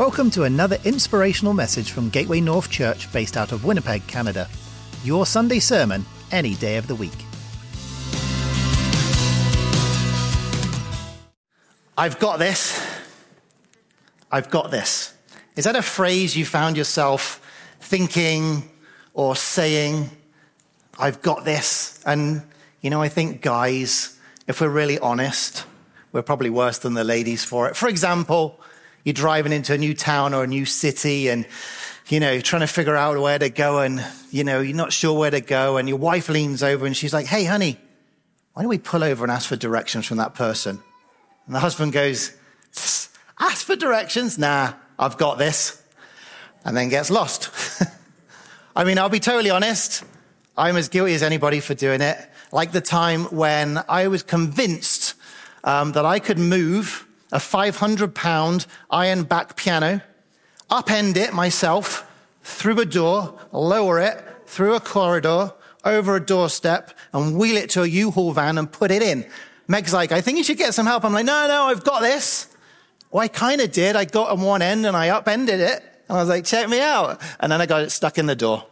[0.00, 4.48] Welcome to another inspirational message from Gateway North Church based out of Winnipeg, Canada.
[5.04, 7.12] Your Sunday sermon any day of the week.
[11.98, 12.82] I've got this.
[14.32, 15.12] I've got this.
[15.54, 17.46] Is that a phrase you found yourself
[17.80, 18.70] thinking
[19.12, 20.08] or saying?
[20.98, 22.02] I've got this.
[22.06, 22.40] And,
[22.80, 25.66] you know, I think guys, if we're really honest,
[26.12, 27.76] we're probably worse than the ladies for it.
[27.76, 28.59] For example,
[29.04, 31.46] you're driving into a new town or a new city and,
[32.08, 34.92] you know, you're trying to figure out where to go and, you know, you're not
[34.92, 35.76] sure where to go.
[35.76, 37.78] And your wife leans over and she's like, Hey, honey,
[38.52, 40.80] why don't we pull over and ask for directions from that person?
[41.46, 42.32] And the husband goes,
[43.38, 44.38] Ask for directions?
[44.38, 45.82] Nah, I've got this.
[46.64, 47.50] And then gets lost.
[48.76, 50.04] I mean, I'll be totally honest.
[50.58, 52.18] I'm as guilty as anybody for doing it.
[52.52, 55.14] Like the time when I was convinced
[55.64, 60.02] um, that I could move a 500 pound iron back piano,
[60.70, 62.06] upend it myself
[62.42, 65.52] through a door, lower it through a corridor,
[65.84, 69.26] over a doorstep, and wheel it to a U-Haul van and put it in.
[69.68, 71.04] Meg's like, I think you should get some help.
[71.04, 72.48] I'm like, no, no, I've got this.
[73.10, 73.96] Well, I kind of did.
[73.96, 75.82] I got on one end and I upended it.
[76.08, 77.20] And I was like, check me out.
[77.38, 78.66] And then I got it stuck in the door.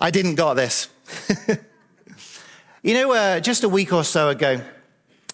[0.00, 0.88] I didn't got this.
[2.82, 4.60] you know, uh, just a week or so ago,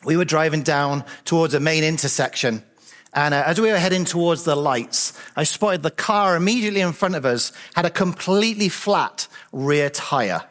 [0.04, 2.62] we were driving down towards a main intersection.
[3.12, 6.92] And uh, as we were heading towards the lights, I spotted the car immediately in
[6.92, 10.44] front of us had a completely flat rear tire.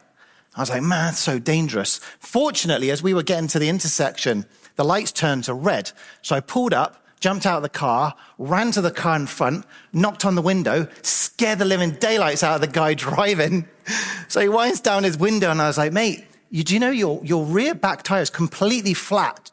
[0.56, 1.98] I was like, man, that's so dangerous.
[2.18, 4.44] Fortunately, as we were getting to the intersection,
[4.76, 5.92] the lights turned to red.
[6.22, 9.64] So I pulled up, jumped out of the car, ran to the car in front,
[9.92, 13.68] knocked on the window, scared the living daylights out of the guy driving.
[14.28, 16.90] So he winds down his window and I was like, mate, you, do you know
[16.90, 19.50] your, your rear back tire is completely flat?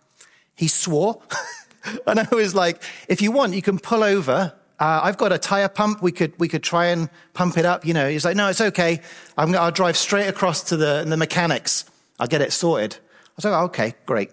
[0.55, 1.21] He swore.
[2.07, 4.53] and I was like, if you want, you can pull over.
[4.79, 6.01] Uh, I've got a tire pump.
[6.01, 7.85] We could, we could try and pump it up.
[7.85, 9.01] You know, he's like, no, it's okay.
[9.37, 11.85] i will drive straight across to the, the mechanics.
[12.19, 12.95] I'll get it sorted.
[12.95, 14.31] I was like, oh, okay, great.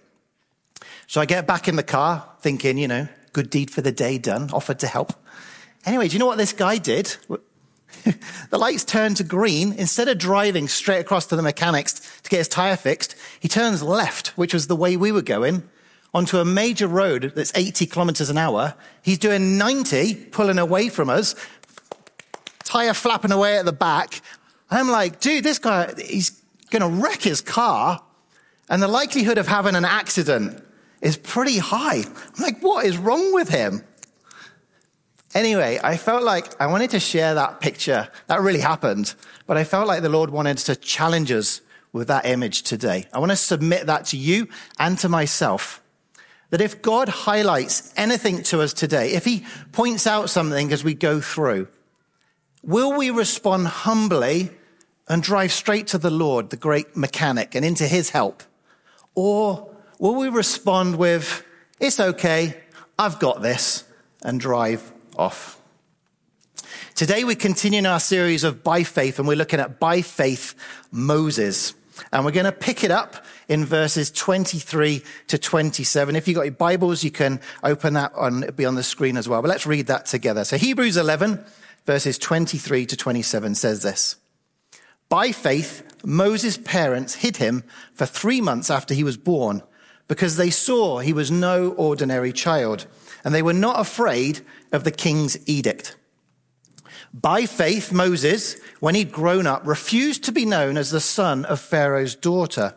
[1.06, 4.16] So I get back in the car thinking, you know, good deed for the day
[4.16, 5.12] done, offered to help.
[5.84, 7.16] Anyway, do you know what this guy did?
[8.50, 9.72] the lights turn to green.
[9.72, 13.82] Instead of driving straight across to the mechanics to get his tire fixed, he turns
[13.82, 15.68] left, which was the way we were going,
[16.12, 18.74] onto a major road that's 80 kilometers an hour.
[19.02, 21.34] He's doing 90, pulling away from us,
[22.64, 24.20] tire flapping away at the back.
[24.70, 26.30] I'm like, dude, this guy, he's
[26.70, 28.02] going to wreck his car.
[28.68, 30.62] And the likelihood of having an accident
[31.00, 31.98] is pretty high.
[31.98, 33.84] I'm like, what is wrong with him?
[35.34, 38.08] Anyway, I felt like I wanted to share that picture.
[38.28, 39.14] That really happened.
[39.46, 41.60] But I felt like the Lord wanted to challenge us
[41.92, 43.06] with that image today.
[43.12, 45.82] I want to submit that to you and to myself.
[46.50, 50.94] That if God highlights anything to us today, if he points out something as we
[50.94, 51.66] go through,
[52.62, 54.50] will we respond humbly
[55.08, 58.44] and drive straight to the Lord, the great mechanic, and into his help?
[59.16, 59.68] Or
[59.98, 61.44] will we respond with,
[61.80, 62.60] it's okay,
[62.98, 63.84] I've got this,
[64.22, 65.60] and drive off.
[66.94, 70.54] Today we continue in our series of by faith and we're looking at by faith
[70.92, 71.74] Moses.
[72.12, 76.16] And we're going to pick it up in verses 23 to 27.
[76.16, 79.16] If you've got your Bibles, you can open that on, it'll be on the screen
[79.16, 79.42] as well.
[79.42, 80.44] But let's read that together.
[80.44, 81.44] So Hebrews 11
[81.84, 84.16] verses 23 to 27 says this.
[85.08, 89.62] By faith, Moses' parents hid him for three months after he was born
[90.08, 92.86] because they saw he was no ordinary child
[93.22, 94.40] and they were not afraid
[94.74, 95.96] of the king's edict.
[97.14, 101.60] By faith, Moses, when he'd grown up, refused to be known as the son of
[101.60, 102.74] Pharaoh's daughter.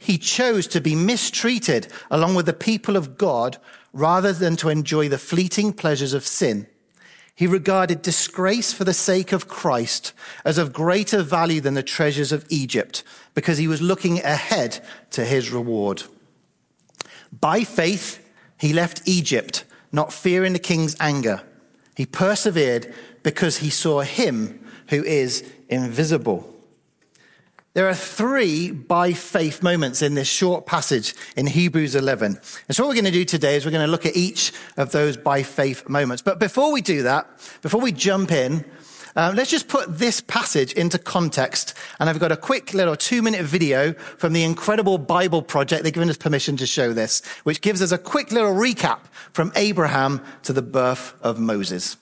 [0.00, 3.58] He chose to be mistreated along with the people of God
[3.92, 6.66] rather than to enjoy the fleeting pleasures of sin.
[7.34, 12.32] He regarded disgrace for the sake of Christ as of greater value than the treasures
[12.32, 13.04] of Egypt
[13.34, 16.02] because he was looking ahead to his reward.
[17.30, 18.26] By faith,
[18.58, 21.42] he left Egypt not fearing the king's anger.
[21.94, 22.92] He persevered
[23.22, 26.52] because he saw him who is invisible.
[27.76, 32.40] There are three by faith moments in this short passage in Hebrews 11.
[32.68, 34.52] And so what we're going to do today is we're going to look at each
[34.78, 36.22] of those by faith moments.
[36.22, 37.28] But before we do that,
[37.60, 38.64] before we jump in,
[39.16, 41.74] um, let's just put this passage into context.
[41.98, 45.82] And I've got a quick little two minute video from the incredible Bible project.
[45.82, 49.00] They've given us permission to show this, which gives us a quick little recap
[49.32, 51.96] from Abraham to the birth of Moses.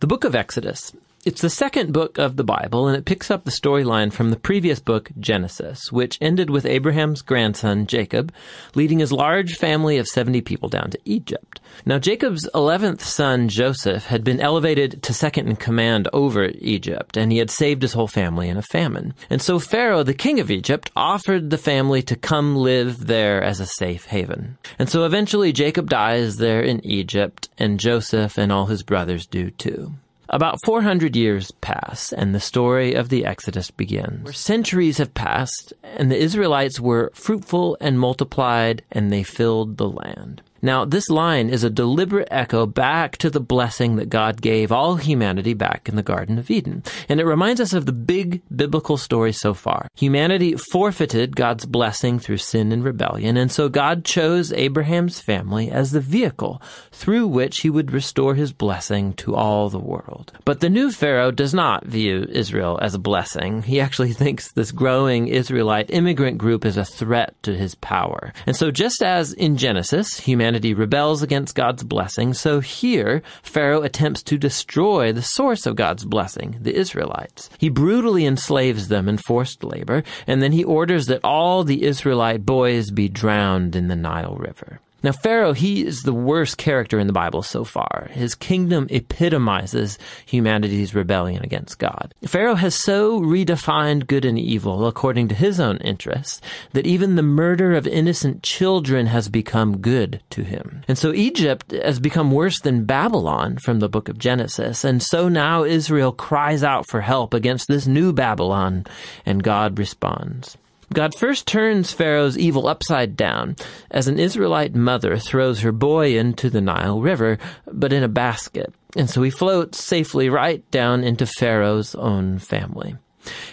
[0.00, 0.92] The book of Exodus
[1.26, 4.36] It's the second book of the Bible, and it picks up the storyline from the
[4.36, 8.32] previous book, Genesis, which ended with Abraham's grandson, Jacob,
[8.76, 11.60] leading his large family of 70 people down to Egypt.
[11.84, 17.32] Now, Jacob's 11th son, Joseph, had been elevated to second in command over Egypt, and
[17.32, 19.12] he had saved his whole family in a famine.
[19.28, 23.58] And so Pharaoh, the king of Egypt, offered the family to come live there as
[23.58, 24.58] a safe haven.
[24.78, 29.50] And so eventually Jacob dies there in Egypt, and Joseph and all his brothers do
[29.50, 29.94] too.
[30.28, 34.36] About 400 years pass, and the story of the Exodus begins.
[34.36, 40.42] Centuries have passed, and the Israelites were fruitful and multiplied, and they filled the land.
[40.66, 44.96] Now, this line is a deliberate echo back to the blessing that God gave all
[44.96, 46.82] humanity back in the Garden of Eden.
[47.08, 49.86] And it reminds us of the big biblical story so far.
[49.94, 55.92] Humanity forfeited God's blessing through sin and rebellion, and so God chose Abraham's family as
[55.92, 56.60] the vehicle
[56.90, 60.32] through which he would restore his blessing to all the world.
[60.44, 63.62] But the new Pharaoh does not view Israel as a blessing.
[63.62, 68.32] He actually thinks this growing Israelite immigrant group is a threat to his power.
[68.48, 73.82] And so just as in Genesis, humanity humanity rebels against God's blessing, so here Pharaoh
[73.82, 77.50] attempts to destroy the source of God's blessing, the Israelites.
[77.58, 82.46] He brutally enslaves them in forced labor, and then he orders that all the Israelite
[82.46, 84.80] boys be drowned in the Nile River.
[85.02, 88.08] Now, Pharaoh, he is the worst character in the Bible so far.
[88.12, 92.14] His kingdom epitomizes humanity's rebellion against God.
[92.24, 96.40] Pharaoh has so redefined good and evil according to his own interests
[96.72, 100.82] that even the murder of innocent children has become good to him.
[100.88, 104.82] And so Egypt has become worse than Babylon from the book of Genesis.
[104.82, 108.84] And so now Israel cries out for help against this new Babylon,
[109.24, 110.56] and God responds.
[110.92, 113.56] God first turns Pharaoh's evil upside down
[113.90, 117.38] as an Israelite mother throws her boy into the Nile River,
[117.70, 118.72] but in a basket.
[118.96, 122.96] And so he floats safely right down into Pharaoh's own family.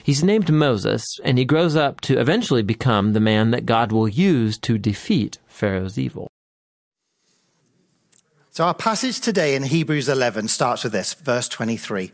[0.04, 4.08] He's named Moses, and he grows up to eventually become the man that God will
[4.08, 6.28] use to defeat Pharaoh's evil.
[8.52, 12.12] So our passage today in Hebrews 11 starts with this, verse 23.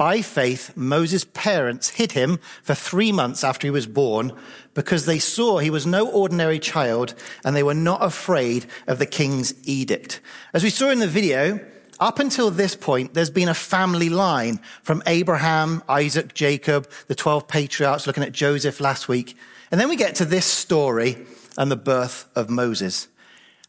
[0.00, 4.32] By faith, Moses' parents hid him for three months after he was born
[4.72, 7.14] because they saw he was no ordinary child
[7.44, 10.22] and they were not afraid of the king's edict.
[10.54, 11.60] As we saw in the video,
[12.00, 17.46] up until this point, there's been a family line from Abraham, Isaac, Jacob, the 12
[17.46, 19.36] patriarchs, looking at Joseph last week.
[19.70, 21.26] And then we get to this story
[21.58, 23.08] and the birth of Moses.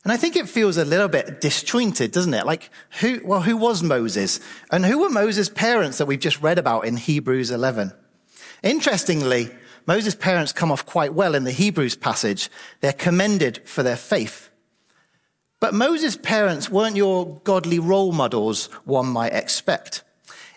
[0.03, 2.45] And I think it feels a little bit disjointed, doesn't it?
[2.45, 2.71] Like,
[3.01, 4.39] who, well, who was Moses?
[4.71, 7.92] And who were Moses' parents that we've just read about in Hebrews 11?
[8.63, 9.51] Interestingly,
[9.86, 12.50] Moses' parents come off quite well in the Hebrews passage.
[12.80, 14.50] They're commended for their faith.
[15.59, 20.03] But Moses' parents weren't your godly role models one might expect.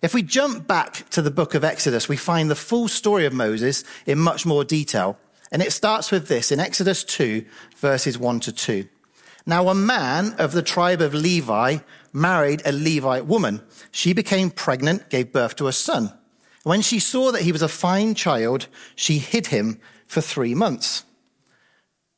[0.02, 3.35] If we jump back to the book of Exodus, we find the full story of
[3.35, 5.19] Moses in much more detail.
[5.52, 7.44] And it starts with this in Exodus 2,
[7.76, 8.88] verses 1 to 2.
[9.46, 11.79] Now, a man of the tribe of Levi
[12.12, 13.61] married a Levite woman.
[13.91, 16.12] She became pregnant, gave birth to a son.
[16.62, 21.05] When she saw that he was a fine child, she hid him for three months.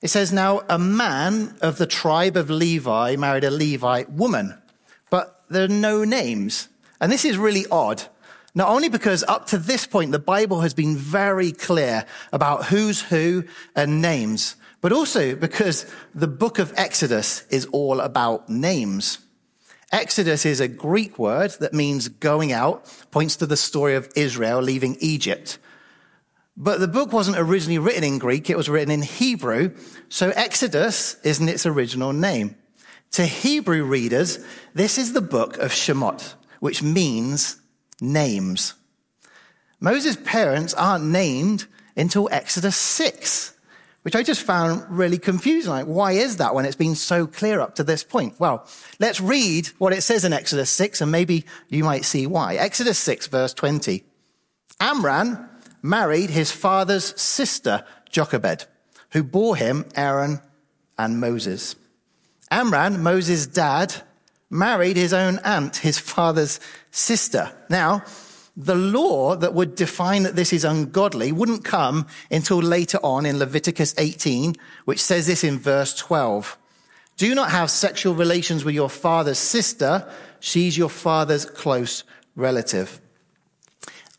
[0.00, 4.56] It says, Now a man of the tribe of Levi married a Levite woman,
[5.10, 6.68] but there are no names.
[7.00, 8.04] And this is really odd.
[8.54, 13.02] Not only because up to this point, the Bible has been very clear about who's
[13.02, 13.44] who
[13.74, 14.54] and names
[14.86, 15.84] but also because
[16.14, 19.18] the book of Exodus is all about names.
[19.90, 24.62] Exodus is a Greek word that means going out, points to the story of Israel
[24.62, 25.58] leaving Egypt.
[26.56, 29.74] But the book wasn't originally written in Greek, it was written in Hebrew,
[30.08, 32.54] so Exodus isn't its original name.
[33.10, 34.38] To Hebrew readers,
[34.72, 37.60] this is the book of Shemot, which means
[38.00, 38.74] names.
[39.80, 43.54] Moses' parents aren't named until Exodus 6
[44.06, 45.72] which I just found really confusing.
[45.72, 48.38] Like, why is that when it's been so clear up to this point?
[48.38, 48.64] Well,
[49.00, 52.54] let's read what it says in Exodus 6 and maybe you might see why.
[52.54, 54.04] Exodus 6 verse 20.
[54.78, 55.48] Amram
[55.82, 58.66] married his father's sister, Jochebed,
[59.10, 60.40] who bore him Aaron
[60.96, 61.74] and Moses.
[62.48, 63.92] Amram, Moses' dad,
[64.48, 66.60] married his own aunt, his father's
[66.92, 67.50] sister.
[67.68, 68.04] Now,
[68.56, 73.38] the law that would define that this is ungodly wouldn't come until later on in
[73.38, 74.54] Leviticus 18,
[74.86, 76.56] which says this in verse 12.
[77.16, 80.08] Do not have sexual relations with your father's sister.
[80.40, 83.00] She's your father's close relative.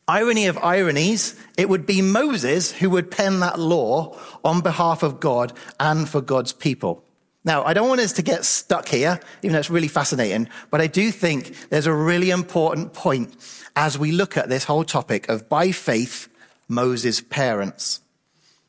[0.08, 5.20] Irony of ironies, it would be Moses who would pen that law on behalf of
[5.20, 7.04] God and for God's people.
[7.48, 10.82] Now, I don't want us to get stuck here, even though it's really fascinating, but
[10.82, 13.34] I do think there's a really important point
[13.74, 16.28] as we look at this whole topic of by faith,
[16.68, 18.02] Moses' parents.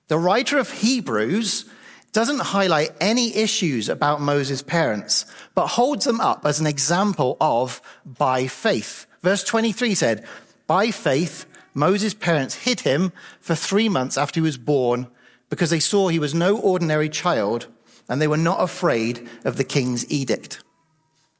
[0.06, 1.64] The writer of Hebrews
[2.12, 7.82] doesn't highlight any issues about Moses' parents, but holds them up as an example of
[8.06, 9.06] by faith.
[9.22, 10.24] Verse 23 said,
[10.68, 15.08] by faith, Moses' parents hid him for three months after he was born
[15.50, 17.66] because they saw he was no ordinary child
[18.08, 20.62] and they were not afraid of the king's edict.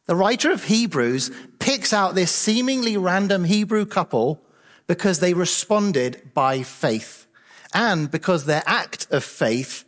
[0.07, 4.43] The writer of Hebrews picks out this seemingly random Hebrew couple
[4.87, 7.27] because they responded by faith
[7.75, 9.85] and because their act of faith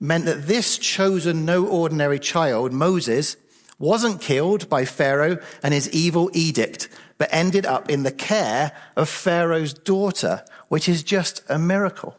[0.00, 3.36] meant that this chosen no ordinary child, Moses,
[3.78, 9.08] wasn't killed by Pharaoh and his evil edict, but ended up in the care of
[9.08, 12.16] Pharaoh's daughter, which is just a miracle.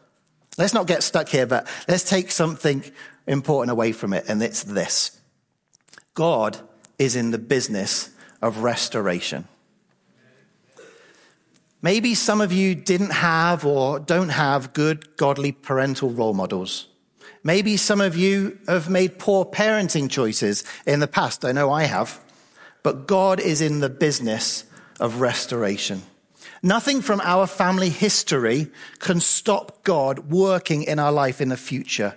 [0.56, 2.82] Let's not get stuck here, but let's take something
[3.28, 5.20] important away from it, and it's this.
[6.14, 6.58] God
[6.98, 8.10] is in the business
[8.42, 9.46] of restoration.
[11.80, 16.88] Maybe some of you didn't have or don't have good, godly parental role models.
[17.44, 21.44] Maybe some of you have made poor parenting choices in the past.
[21.44, 22.20] I know I have.
[22.82, 24.64] But God is in the business
[24.98, 26.02] of restoration.
[26.62, 28.68] Nothing from our family history
[28.98, 32.16] can stop God working in our life in the future.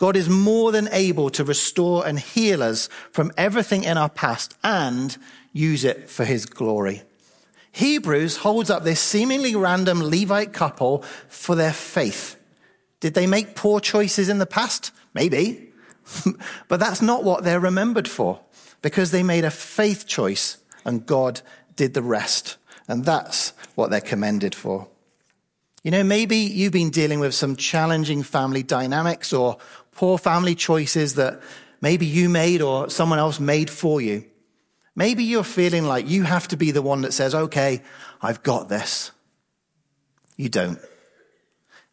[0.00, 4.56] God is more than able to restore and heal us from everything in our past
[4.64, 5.14] and
[5.52, 7.02] use it for his glory.
[7.72, 12.40] Hebrews holds up this seemingly random Levite couple for their faith.
[13.00, 14.90] Did they make poor choices in the past?
[15.12, 15.68] Maybe.
[16.68, 18.40] but that's not what they're remembered for
[18.80, 21.42] because they made a faith choice and God
[21.76, 22.56] did the rest.
[22.88, 24.88] And that's what they're commended for.
[25.82, 29.56] You know, maybe you've been dealing with some challenging family dynamics or
[29.92, 31.40] poor family choices that
[31.80, 34.24] maybe you made or someone else made for you.
[34.94, 37.82] Maybe you're feeling like you have to be the one that says, okay,
[38.20, 39.12] I've got this.
[40.36, 40.78] You don't.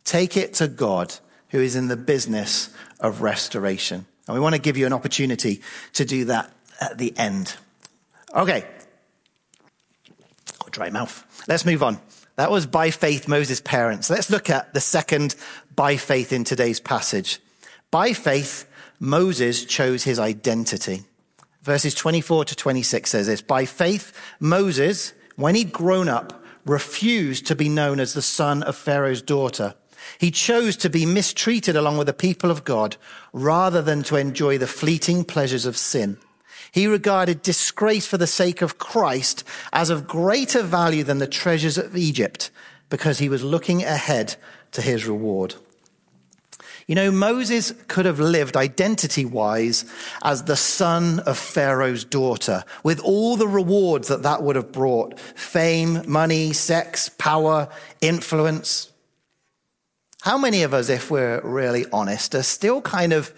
[0.04, 1.14] Take it to God
[1.50, 4.06] who is in the business of restoration.
[4.28, 5.62] And we want to give you an opportunity
[5.94, 6.52] to do that
[6.82, 7.56] at the end.
[8.34, 8.66] Okay.
[10.62, 11.24] Oh, dry mouth.
[11.48, 12.00] Let's move on.
[12.36, 14.10] That was by faith Moses' parents.
[14.10, 15.36] Let's look at the second
[15.76, 17.40] by faith in today's passage.
[17.92, 21.04] By faith, Moses chose his identity.
[21.62, 27.56] Verses 24 to 26 says this By faith, Moses, when he'd grown up, refused to
[27.56, 29.76] be known as the son of Pharaoh's daughter.
[30.20, 32.98] He chose to be mistreated along with the people of God
[33.34, 36.18] rather than to enjoy the fleeting pleasures of sin.
[36.72, 41.78] He regarded disgrace for the sake of Christ as of greater value than the treasures
[41.78, 42.52] of Egypt
[42.90, 44.36] because he was looking ahead
[44.72, 45.56] to his reward.
[46.88, 49.84] You know, Moses could have lived identity wise
[50.24, 55.20] as the son of Pharaoh's daughter with all the rewards that that would have brought
[55.20, 57.68] fame, money, sex, power,
[58.00, 58.90] influence.
[60.22, 63.34] How many of us, if we're really honest, are still kind of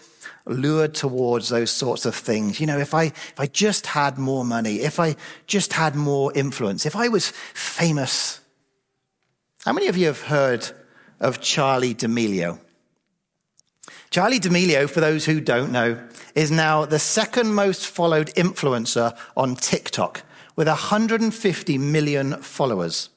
[0.46, 2.60] lured towards those sorts of things.
[2.60, 5.16] You know, if I, if I just had more money, if I
[5.48, 8.42] just had more influence, if I was famous.
[9.64, 10.70] How many of you have heard
[11.20, 12.60] of Charli D'Amelio?
[14.12, 16.02] Charli D'Amelio, for those who don't know,
[16.36, 20.24] is now the second most followed influencer on TikTok
[20.56, 23.10] with 150 million followers.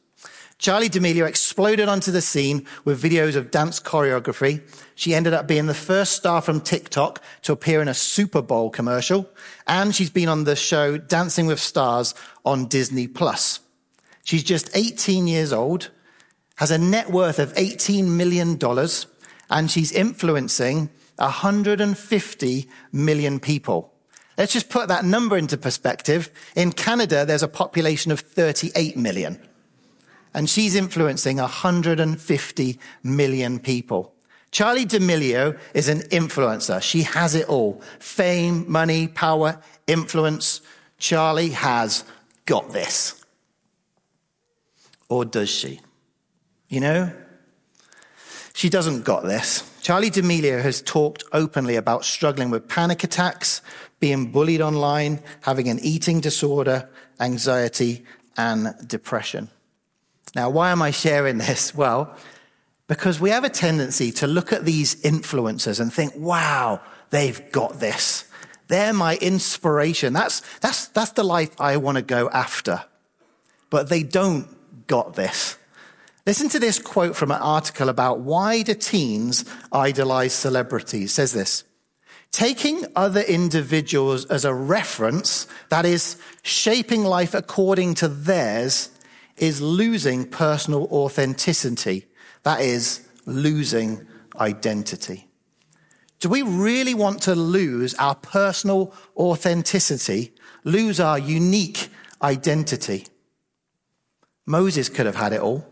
[0.63, 4.63] Charli D'Amelio exploded onto the scene with videos of dance choreography.
[4.95, 8.71] She ended up being the first star from TikTok to appear in a Super Bowl
[8.71, 9.29] commercial.
[9.67, 12.15] And she's been on the show Dancing with Stars
[12.45, 13.59] on Disney Plus.
[14.23, 15.91] She's just 18 years old,
[16.57, 18.57] has a net worth of $18 million,
[19.53, 23.93] and she's influencing 150 million people.
[24.39, 26.31] Let's just put that number into perspective.
[26.57, 29.39] In Canada, there's a population of 38 million
[30.35, 34.15] and she's influencing 150 million people.
[34.51, 36.81] Charli D'Amelio is an influencer.
[36.83, 37.83] She has it all.
[37.99, 40.63] Fame, money, power, influence.
[40.99, 42.05] Charli has
[42.47, 43.23] got this.
[45.11, 45.81] Or does she?
[46.69, 47.13] You know?
[48.55, 49.63] She doesn't got this.
[49.83, 53.63] Charli D'Amelio has talked openly about struggling with panic attacks,
[53.99, 56.89] being bullied online, having an eating disorder,
[57.21, 58.05] anxiety,
[58.37, 59.49] and depression.
[60.35, 61.75] Now, why am I sharing this?
[61.75, 62.17] Well,
[62.87, 66.81] because we have a tendency to look at these influencers and think, wow,
[67.11, 68.29] they've got this.
[68.69, 70.13] They're my inspiration.
[70.13, 72.85] That's, that's, that's the life I want to go after.
[73.71, 74.49] But they don't
[74.87, 75.57] got this.
[76.25, 81.11] Listen to this quote from an article about why do teens idolize celebrities.
[81.11, 81.65] It says this.
[82.31, 88.91] Taking other individuals as a reference, that is, shaping life according to theirs,
[89.37, 92.07] is losing personal authenticity.
[92.45, 94.07] That is, losing
[94.39, 95.29] identity.
[96.21, 101.89] Do we really want to lose our personal authenticity, lose our unique
[102.23, 103.07] identity?
[104.47, 105.72] Moses could have had it all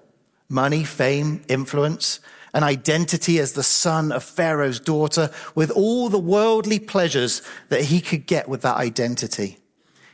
[0.50, 2.20] money, fame, influence,
[2.52, 8.00] an identity as the son of Pharaoh's daughter, with all the worldly pleasures that he
[8.00, 9.58] could get with that identity.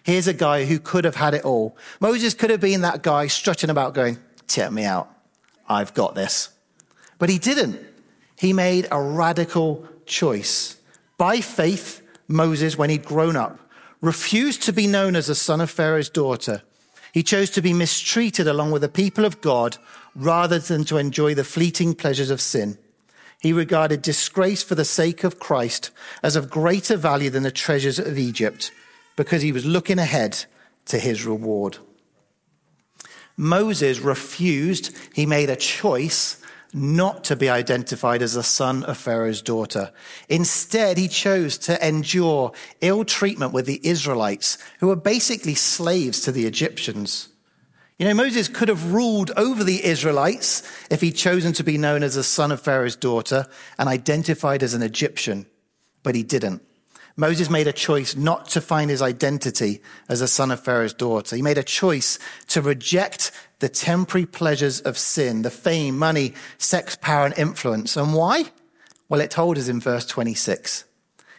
[0.02, 1.76] Here's a guy who could have had it all.
[1.98, 5.10] Moses could have been that guy strutting about going, check me out.
[5.68, 6.50] I've got this.
[7.18, 7.80] But he didn't.
[8.38, 10.76] He made a radical choice.
[11.16, 13.58] By faith, Moses, when he'd grown up,
[14.00, 16.62] refused to be known as the son of Pharaoh's daughter.
[17.12, 19.78] He chose to be mistreated along with the people of God
[20.16, 22.78] rather than to enjoy the fleeting pleasures of sin.
[23.40, 25.90] He regarded disgrace for the sake of Christ
[26.22, 28.72] as of greater value than the treasures of Egypt
[29.14, 30.44] because he was looking ahead
[30.86, 31.78] to his reward.
[33.36, 36.40] Moses refused, he made a choice
[36.72, 39.92] not to be identified as the son of Pharaoh's daughter.
[40.28, 46.32] Instead, he chose to endure ill treatment with the Israelites, who were basically slaves to
[46.32, 47.28] the Egyptians.
[47.98, 52.02] You know, Moses could have ruled over the Israelites if he'd chosen to be known
[52.02, 53.46] as the son of Pharaoh's daughter
[53.78, 55.46] and identified as an Egyptian,
[56.02, 56.62] but he didn't.
[57.16, 61.34] Moses made a choice not to find his identity as a son of Pharaoh's daughter.
[61.34, 66.98] He made a choice to reject the temporary pleasures of sin, the fame, money, sex,
[67.00, 67.96] power, and influence.
[67.96, 68.44] And why?
[69.08, 70.84] Well, it told us in verse 26.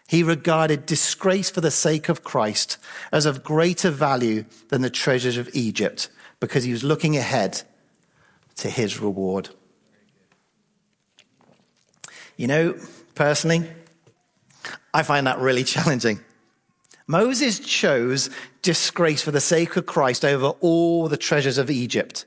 [0.07, 2.79] He regarded disgrace for the sake of Christ
[3.11, 6.09] as of greater value than the treasures of Egypt
[6.39, 7.61] because he was looking ahead
[8.57, 9.49] to his reward.
[12.35, 12.75] You know,
[13.15, 13.67] personally,
[14.93, 16.19] I find that really challenging.
[17.07, 18.29] Moses chose
[18.61, 22.25] disgrace for the sake of Christ over all the treasures of Egypt.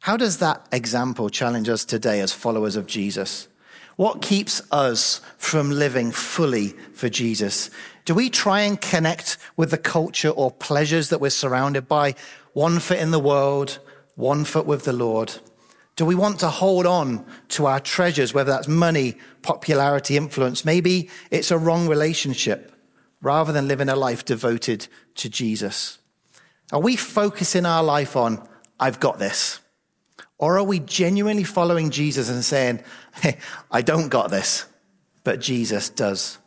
[0.00, 3.48] How does that example challenge us today as followers of Jesus?
[3.96, 7.70] What keeps us from living fully for Jesus?
[8.04, 12.16] Do we try and connect with the culture or pleasures that we're surrounded by?
[12.54, 13.78] One foot in the world,
[14.14, 15.34] one foot with the Lord.
[15.96, 20.64] Do we want to hold on to our treasures, whether that's money, popularity, influence?
[20.64, 22.72] Maybe it's a wrong relationship
[23.20, 24.86] rather than living a life devoted
[25.16, 25.98] to Jesus.
[26.72, 28.46] Are we focusing our life on,
[28.78, 29.60] I've got this?
[30.38, 32.82] Or are we genuinely following Jesus and saying,
[33.20, 33.38] hey,
[33.70, 34.66] I don't got this,
[35.22, 36.38] but Jesus does?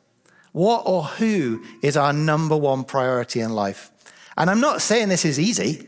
[0.52, 3.92] What or who is our number one priority in life?
[4.38, 5.88] And I'm not saying this is easy.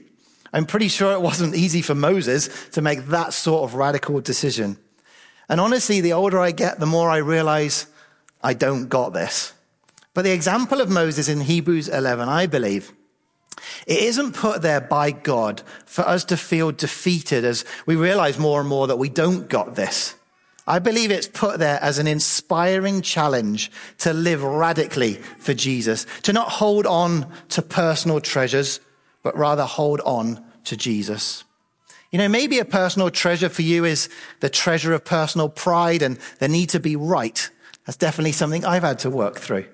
[0.53, 4.77] I'm pretty sure it wasn't easy for Moses to make that sort of radical decision.
[5.47, 7.87] And honestly, the older I get, the more I realize
[8.41, 9.53] I don't got this.
[10.13, 12.91] But the example of Moses in Hebrews 11, I believe,
[13.85, 18.59] it isn't put there by God for us to feel defeated as we realize more
[18.59, 20.15] and more that we don't got this.
[20.67, 26.31] I believe it's put there as an inspiring challenge to live radically for Jesus, to
[26.31, 28.79] not hold on to personal treasures,
[29.29, 31.43] but rather hold on to Jesus.
[32.09, 36.17] You know, maybe a personal treasure for you is the treasure of personal pride and
[36.39, 37.47] the need to be right.
[37.85, 39.67] That's definitely something I've had to work through.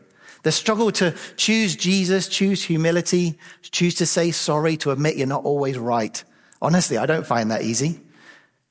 [0.43, 5.45] The struggle to choose Jesus, choose humility, choose to say sorry, to admit you're not
[5.45, 6.21] always right.
[6.61, 8.01] Honestly, I don't find that easy.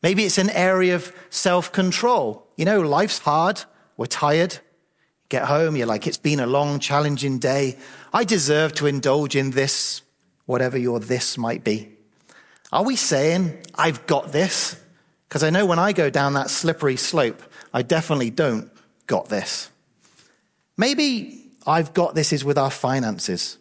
[0.02, 2.46] Maybe it's an area of self control.
[2.56, 3.62] You know, life's hard.
[3.96, 4.58] We're tired.
[5.30, 5.76] Get home.
[5.76, 7.78] You're like, it's been a long, challenging day.
[8.12, 10.02] I deserve to indulge in this
[10.46, 11.90] whatever your this might be.
[12.72, 14.80] Are we saying, I've got this?
[15.28, 18.70] Because I know when I go down that slippery slope, I definitely don't
[19.06, 19.70] got this.
[20.76, 23.58] Maybe I've got this is with our finances.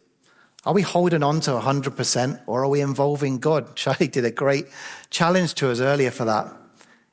[0.65, 3.75] Are we holding on to 100% or are we involving God?
[3.75, 4.65] Charlie did a great
[5.09, 6.53] challenge to us earlier for that.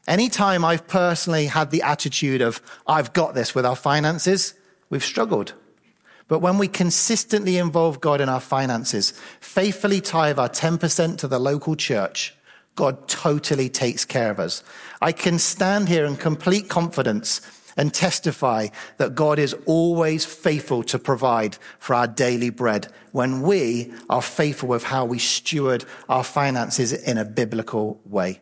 [0.06, 4.54] Anytime I've personally had the attitude of, I've got this with our finances,
[4.88, 5.52] we've struggled.
[6.30, 11.40] But when we consistently involve God in our finances, faithfully tithe our 10% to the
[11.40, 12.36] local church,
[12.76, 14.62] God totally takes care of us.
[15.02, 17.40] I can stand here in complete confidence
[17.76, 23.92] and testify that God is always faithful to provide for our daily bread when we
[24.08, 28.40] are faithful with how we steward our finances in a biblical way.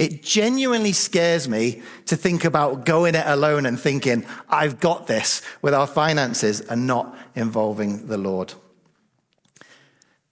[0.00, 5.42] It genuinely scares me to think about going it alone and thinking, I've got this
[5.60, 8.54] with our finances and not involving the Lord.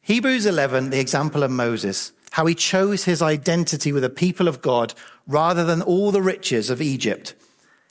[0.01, 4.63] Hebrews 11, the example of Moses, how he chose his identity with the people of
[4.63, 4.95] God
[5.27, 7.35] rather than all the riches of Egypt.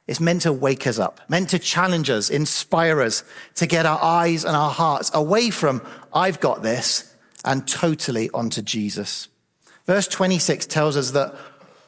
[0.07, 4.01] It's meant to wake us up, meant to challenge us, inspire us, to get our
[4.01, 7.13] eyes and our hearts away from, I've got this,
[7.45, 9.27] and totally onto Jesus.
[9.87, 11.33] Verse 26 tells us that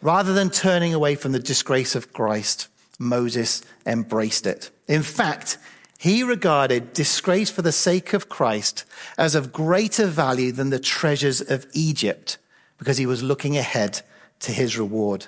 [0.01, 4.71] rather than turning away from the disgrace of Christ, Moses embraced it.
[4.87, 5.57] In fact,
[5.97, 8.85] he regarded disgrace for the sake of Christ
[9.17, 12.37] as of greater value than the treasures of Egypt
[12.77, 14.01] because he was looking ahead
[14.39, 15.27] to his reward.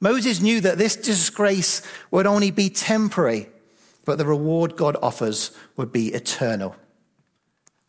[0.00, 3.48] Moses knew that this disgrace would only be temporary,
[4.04, 6.76] but the reward God offers would be eternal.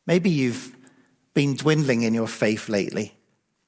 [0.07, 0.75] Maybe you've
[1.33, 3.17] been dwindling in your faith lately.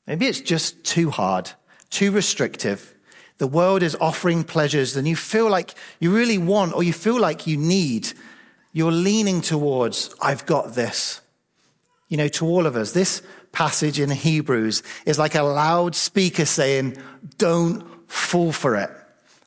[0.06, 1.52] Maybe it's just too hard,
[1.90, 2.94] too restrictive.
[3.38, 7.20] The world is offering pleasures and you feel like you really want or you feel
[7.20, 8.14] like you need
[8.78, 11.22] you're leaning towards, I've got this.
[12.10, 16.96] You know, to all of us, this passage in Hebrews is like a loudspeaker saying,
[17.40, 18.92] don't fall for it.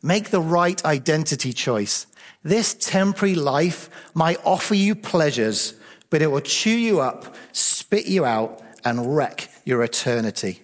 [0.02, 2.08] Make the right identity choice.
[2.42, 5.74] This temporary life might offer you pleasures,
[6.10, 10.62] but it will chew you up, spit you out, and wreck your eternity.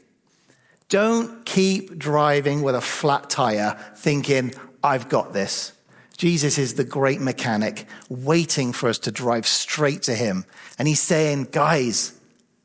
[0.88, 5.72] Don't keep driving with a flat tire thinking, I've got this.
[6.16, 10.44] Jesus is the great mechanic waiting for us to drive straight to him.
[10.78, 12.18] And he's saying, guys,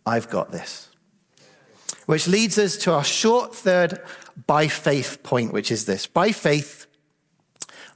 [0.06, 0.90] I've got this.
[2.06, 4.02] Which leads us to our short third
[4.48, 6.08] by faith point, which is this.
[6.08, 6.88] By faith,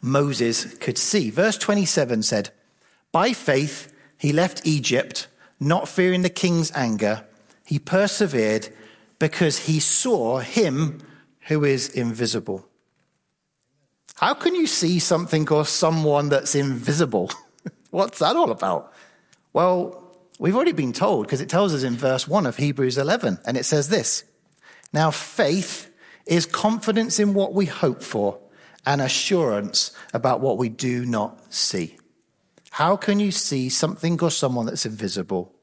[0.01, 1.29] Moses could see.
[1.29, 2.49] Verse 27 said,
[3.11, 5.27] By faith, he left Egypt,
[5.59, 7.25] not fearing the king's anger.
[7.65, 8.69] He persevered
[9.19, 11.01] because he saw him
[11.47, 12.67] who is invisible.
[14.15, 17.31] How can you see something or someone that's invisible?
[17.91, 18.93] What's that all about?
[19.53, 23.39] Well, we've already been told because it tells us in verse 1 of Hebrews 11,
[23.45, 24.23] and it says this
[24.93, 25.91] Now, faith
[26.25, 28.39] is confidence in what we hope for
[28.85, 31.97] and assurance about what we do not see.
[32.71, 35.53] How can you see something or someone that's invisible?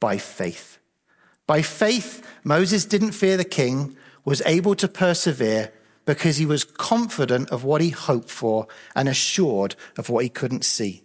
[0.00, 0.77] By faith.
[1.48, 5.72] By faith, Moses didn't fear the king, was able to persevere
[6.04, 10.64] because he was confident of what he hoped for and assured of what he couldn't
[10.64, 11.02] see.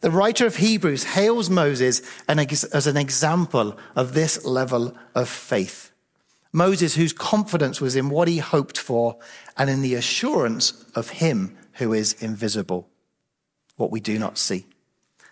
[0.00, 5.92] The writer of Hebrews hails Moses as an example of this level of faith.
[6.52, 9.16] Moses, whose confidence was in what he hoped for
[9.56, 12.88] and in the assurance of him who is invisible,
[13.76, 14.66] what we do not see.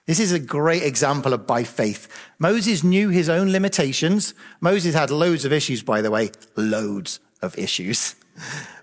[0.06, 2.08] This is a great example of by faith.
[2.38, 4.34] Moses knew his own limitations.
[4.60, 8.14] Moses had loads of issues, by the way, loads of issues.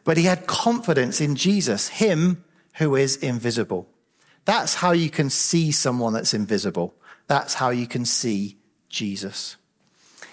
[0.05, 2.43] But he had confidence in Jesus, him
[2.77, 3.87] who is invisible.
[4.45, 6.95] That's how you can see someone that's invisible.
[7.27, 9.57] That's how you can see Jesus.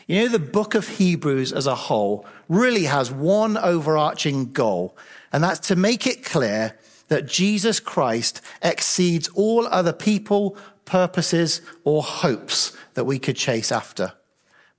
[0.07, 4.97] You know, the book of Hebrews as a whole really has one overarching goal,
[5.33, 12.03] and that's to make it clear that Jesus Christ exceeds all other people, purposes, or
[12.03, 14.15] hopes that we could chase after.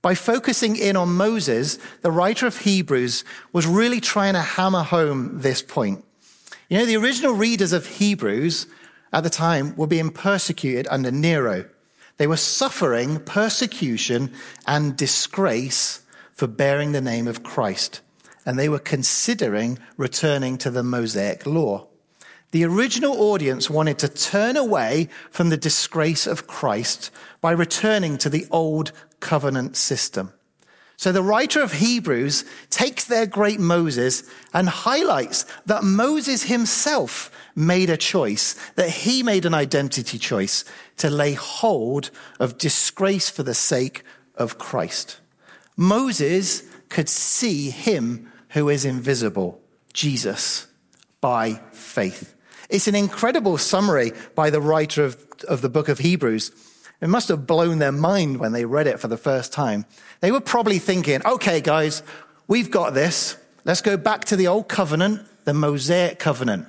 [0.02, 5.40] By focusing in on Moses, the writer of Hebrews was really trying to hammer home
[5.40, 6.04] this point.
[6.68, 8.66] You know, the original readers of Hebrews
[9.12, 11.64] at the time were being persecuted under Nero.
[12.16, 14.32] They were suffering persecution
[14.66, 18.00] and disgrace for bearing the name of Christ,
[18.46, 21.88] and they were considering returning to the Mosaic law.
[22.50, 28.30] The original audience wanted to turn away from the disgrace of Christ by returning to
[28.30, 30.32] the old covenant system.
[30.96, 37.90] So the writer of Hebrews takes their great Moses and highlights that Moses himself made
[37.90, 40.64] a choice, that he made an identity choice
[40.96, 44.02] to lay hold of disgrace for the sake
[44.34, 45.20] of Christ.
[45.76, 49.60] Moses could see him who is invisible,
[49.92, 50.66] Jesus,
[51.20, 52.34] by faith.
[52.68, 56.50] It's an incredible summary by the writer of, of the book of Hebrews
[57.00, 59.86] it must have blown their mind when they read it for the first time.
[60.20, 62.02] They were probably thinking, okay, guys,
[62.48, 63.36] we've got this.
[63.64, 66.66] Let's go back to the old covenant, the Mosaic covenant.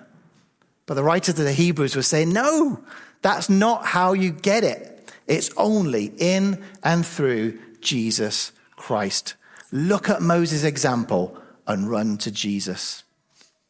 [0.86, 2.84] But the writer to the Hebrews was saying, no,
[3.22, 5.12] that's not how you get it.
[5.26, 9.36] It's only in and through Jesus Christ.
[9.72, 13.04] Look at Moses' example and run to Jesus.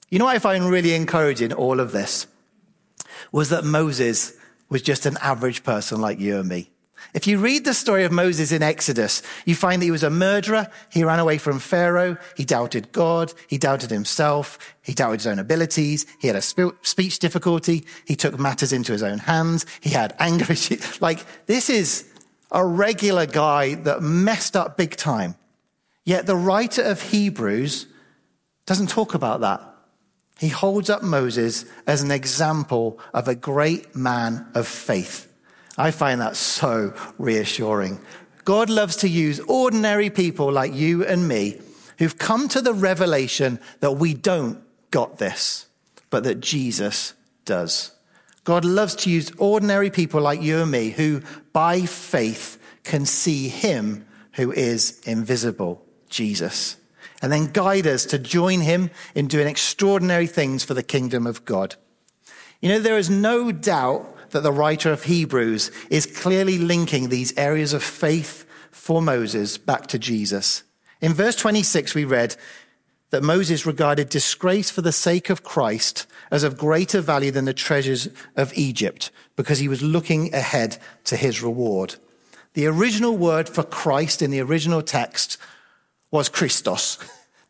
[0.10, 2.28] You know what I find really encouraging all of this
[3.32, 4.34] was that Moses
[4.70, 6.72] was just an average person like you and me.
[7.14, 10.10] If you read the story of Moses in Exodus, you find that he was a
[10.10, 10.68] murderer.
[10.92, 12.18] He ran away from Pharaoh.
[12.36, 13.34] He doubted God.
[13.48, 14.60] He doubted himself.
[14.84, 16.06] He doubted his own abilities.
[16.20, 17.86] He had a speech difficulty.
[18.06, 19.66] He took matters into his own hands.
[19.82, 21.02] He had anger issues.
[21.02, 22.06] Like, this is
[22.52, 25.36] a regular guy that messed up big time.
[26.04, 27.88] Yet the writer of Hebrews
[28.66, 29.69] doesn't talk about that.
[30.40, 35.32] He holds up Moses as an example of a great man of faith.
[35.78, 38.00] I find that so reassuring.
[38.46, 41.60] God loves to use ordinary people like you and me
[41.98, 45.68] who've come to the revelation that we don't got this,
[46.10, 47.92] but that Jesus does.
[48.46, 51.22] God loves to use ordinary people like you and me who,
[51.52, 56.78] by faith, can see him who is invisible, Jesus
[57.22, 61.46] and then guide us to join him in doing extraordinary things for the kingdom of
[61.46, 61.76] God.
[62.62, 67.38] You know, there is no doubt that the writer of Hebrews is clearly linking these
[67.38, 70.64] areas of faith for Moses back to Jesus.
[71.02, 72.36] In verse 26, we read
[73.10, 77.54] that Moses regarded disgrace for the sake of Christ as of greater value than the
[77.54, 81.96] treasures of Egypt because he was looking ahead to his reward.
[82.54, 85.38] The original word for Christ in the original text
[86.12, 86.98] was Christos.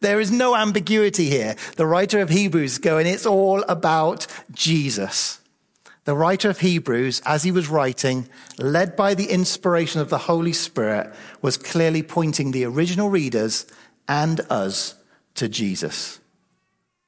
[0.01, 1.55] There is no ambiguity here.
[1.75, 5.39] The writer of Hebrews going, it's all about Jesus.
[6.05, 10.53] The writer of Hebrews, as he was writing, led by the inspiration of the Holy
[10.53, 13.67] Spirit, was clearly pointing the original readers
[14.07, 14.95] and us
[15.35, 16.19] to Jesus.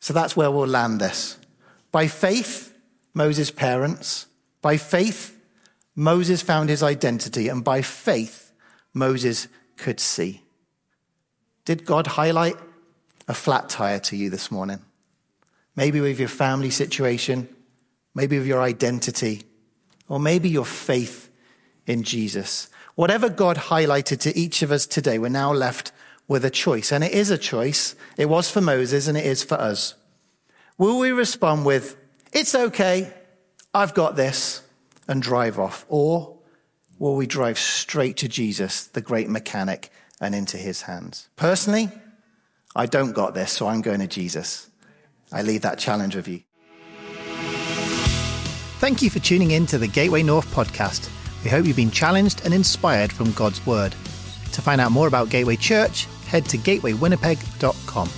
[0.01, 1.37] So that's where we'll land this.
[1.91, 2.77] By faith,
[3.13, 4.27] Moses' parents.
[4.61, 5.37] By faith,
[5.95, 7.47] Moses found his identity.
[7.47, 8.51] And by faith,
[8.93, 10.43] Moses could see.
[11.65, 12.55] Did God highlight
[13.27, 14.79] a flat tire to you this morning?
[15.75, 17.47] Maybe with your family situation,
[18.13, 19.43] maybe with your identity,
[20.07, 21.29] or maybe your faith
[21.85, 22.69] in Jesus.
[22.95, 25.91] Whatever God highlighted to each of us today, we're now left
[26.27, 26.91] with a choice.
[26.91, 27.95] And it is a choice.
[28.17, 29.95] It was for Moses and it is for us.
[30.77, 31.95] Will we respond with,
[32.33, 33.13] it's okay,
[33.73, 34.61] I've got this,
[35.07, 35.85] and drive off?
[35.89, 36.37] Or
[36.99, 39.91] will we drive straight to Jesus, the great mechanic,
[40.21, 41.27] and into his hands.
[41.35, 41.89] Personally,
[42.75, 44.69] I don't got this, so I'm going to Jesus.
[45.31, 46.41] I leave that challenge with you.
[48.79, 51.09] Thank you for tuning in to the Gateway North podcast.
[51.43, 53.91] We hope you've been challenged and inspired from God's Word.
[53.91, 58.09] To find out more about Gateway Church, head to gatewaywinnipeg.com.